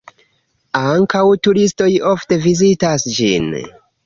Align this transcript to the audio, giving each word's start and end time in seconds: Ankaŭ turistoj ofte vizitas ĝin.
Ankaŭ 0.81 1.21
turistoj 1.49 1.91
ofte 2.13 2.41
vizitas 2.47 3.07
ĝin. 3.19 3.49